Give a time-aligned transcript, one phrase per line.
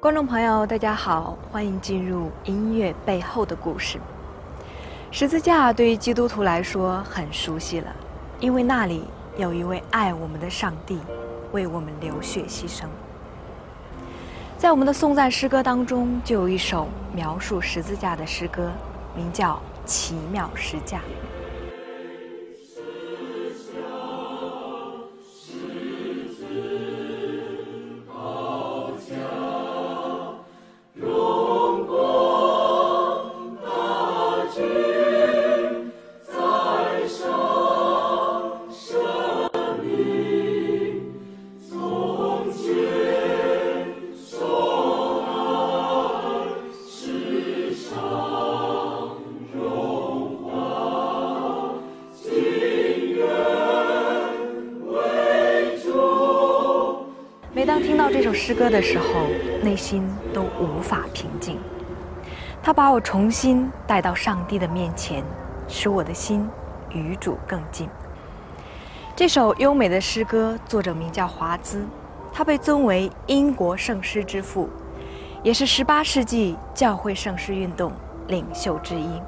[0.00, 3.98] 观众朋友，大家好，欢迎进入音乐背后的故事。
[5.10, 7.92] 十字架对于基督徒来说很熟悉了，
[8.38, 9.02] 因为那里
[9.36, 11.00] 有一位爱我们的上帝
[11.50, 12.84] 为我们流血牺牲。
[14.56, 18.70] 在我们的颂赞诗歌当中，就有一首描述十字架的诗歌，
[19.16, 19.54] 名叫
[19.84, 20.98] 《奇妙十字架》。
[58.18, 59.28] 这首诗歌的时候，
[59.62, 60.04] 内心
[60.34, 61.56] 都无法平静。
[62.60, 65.22] 他把我重新带到上帝的面前，
[65.68, 66.44] 使我的心
[66.90, 67.88] 与主更近。
[69.14, 71.86] 这首优美的诗歌作者名叫华兹，
[72.32, 74.68] 他被尊为英国圣诗之父，
[75.44, 77.92] 也是18世纪教会圣诗运动
[78.26, 79.22] 领袖之一。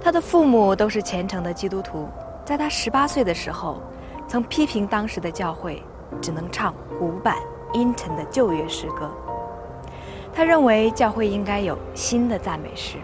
[0.00, 2.08] 他的父母都是虔诚的基督徒，
[2.44, 3.82] 在他18岁的时候，
[4.28, 5.82] 曾批评当时的教会。
[6.20, 7.38] 只能唱古板
[7.72, 9.10] 阴沉的旧约诗歌。
[10.34, 12.98] 他认为教会应该有新的赞美诗。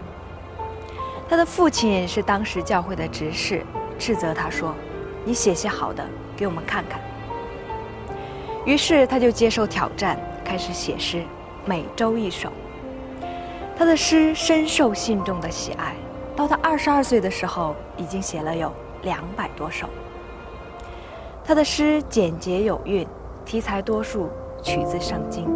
[1.27, 3.65] 他的父亲是当时教会的执事，
[3.97, 4.75] 斥责他说
[5.25, 7.01] ：“你写些好的给我们看看。”
[8.65, 11.23] 于是他就接受挑战，开始写诗，
[11.65, 12.51] 每周一首。
[13.75, 15.95] 他的诗深受信众的喜爱，
[16.35, 19.87] 到他二十二岁的时候，已经写了有两百多首。
[21.43, 23.07] 他的诗简洁有韵，
[23.47, 24.29] 题材多数
[24.61, 25.47] 取自圣经。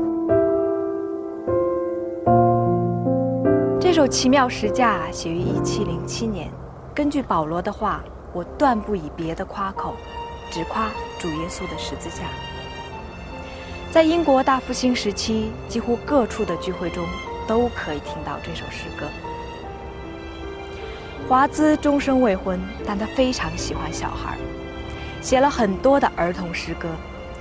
[3.82, 6.50] 这首奇妙十架写于一七零七年。
[6.96, 8.02] 根据保罗的话，
[8.32, 9.94] 我断不以别的夸口，
[10.50, 12.24] 只夸主耶稣的十字架。
[13.92, 17.06] 在英国大复兴时期，几乎各处的聚会中
[17.46, 19.06] 都可以听到这首诗歌。
[21.28, 24.38] 华兹终生未婚，但他非常喜欢小孩。
[25.22, 26.88] 写了很多的儿童诗歌，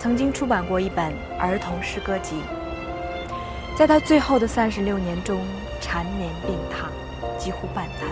[0.00, 2.41] 曾经出版过一本儿童诗歌集。
[3.77, 5.38] 在他最后的三十六年中，
[5.78, 6.88] 缠绵病榻，
[7.38, 8.09] 几乎半瘫。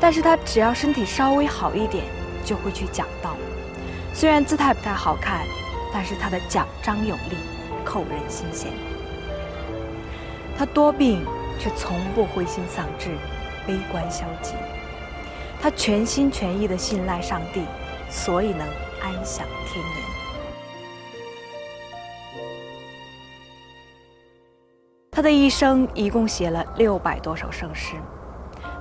[0.00, 2.04] 但是他只要身体稍微好一点，
[2.44, 3.36] 就会去讲道。
[4.14, 5.44] 虽然姿态不太好看，
[5.92, 7.36] 但是他的讲章有力，
[7.84, 8.70] 扣人心弦。
[10.56, 11.26] 他多病，
[11.58, 13.08] 却从不灰心丧志、
[13.66, 14.52] 悲观消极。
[15.60, 17.62] 他全心全意地信赖上帝。
[18.14, 18.60] 所以能
[19.00, 20.11] 安享天年。
[25.22, 27.94] 他的一生一共写了六百多首圣诗。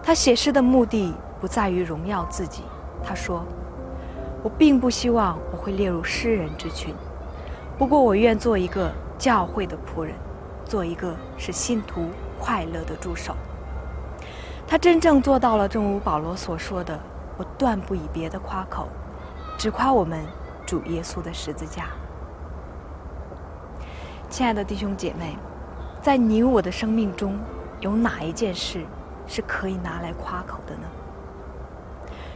[0.01, 2.63] 他写诗的目的不在于荣耀自己。
[3.03, 3.45] 他说
[4.41, 6.95] ：“我并不希望我会列入诗人之群，
[7.77, 10.15] 不过我愿做一个教会的仆人，
[10.65, 12.07] 做一个使信徒
[12.39, 13.35] 快乐的助手。”
[14.65, 16.99] 他真正做到了，正如保罗所说的
[17.37, 18.87] ：“我断不以别的夸口。”
[19.59, 20.25] 只夸我们
[20.65, 21.89] 主耶稣的十字架。
[24.27, 25.37] 亲爱的弟兄姐妹，
[26.01, 27.37] 在你我的生命中，
[27.79, 28.83] 有哪一件事
[29.27, 30.87] 是可以拿来夸口的呢？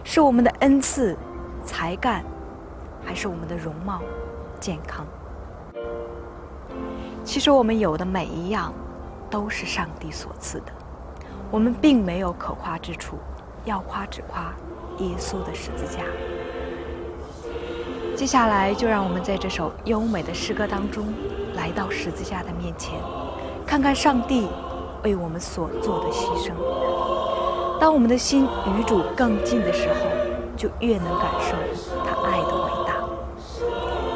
[0.04, 1.18] 是我们的恩赐、
[1.66, 2.24] 才干，
[3.04, 4.02] 还是我们的容貌、
[4.60, 5.04] 健康？
[7.24, 8.72] 其实我们有的每一样，
[9.32, 10.72] 都是上帝所赐的。
[11.50, 13.18] 我们并没有可夸之处，
[13.64, 14.54] 要夸只夸
[15.00, 16.04] 耶稣的十字架。
[18.16, 21.08] 接下来，就让我们在这首优美的诗歌当中，
[21.56, 22.94] 来到十字架的面前，
[23.66, 24.48] 看看上帝
[25.04, 26.52] 为我们所做的牺牲，
[27.80, 29.96] 当我们的心与主更近的时候，
[30.56, 31.56] 就越能感受
[32.06, 32.96] 他爱的伟大。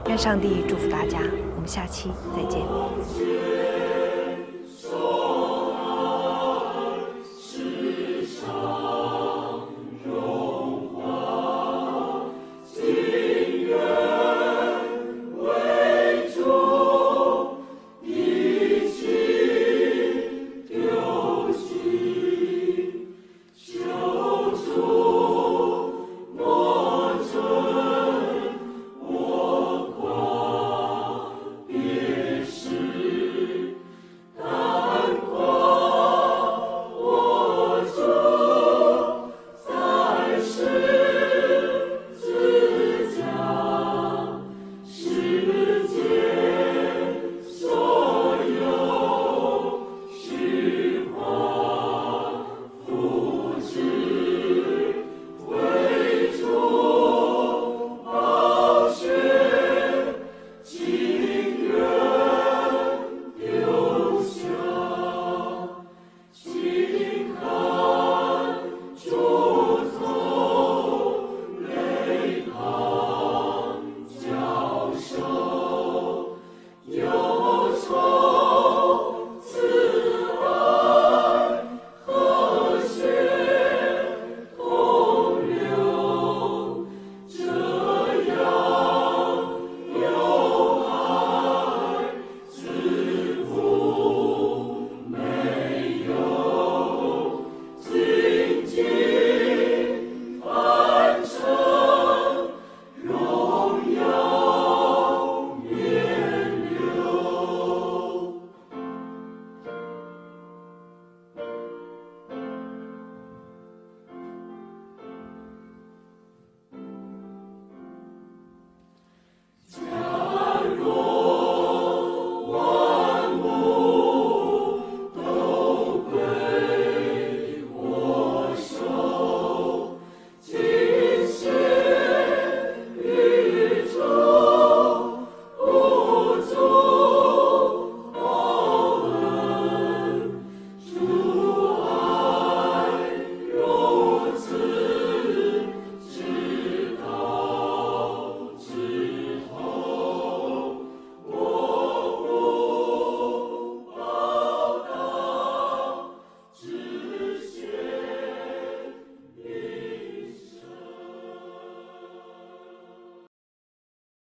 [0.07, 1.19] 愿上帝祝福大家，
[1.55, 2.61] 我们下期再见。